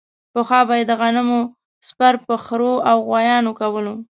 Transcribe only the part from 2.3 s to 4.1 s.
خرو او غوایانو کولو.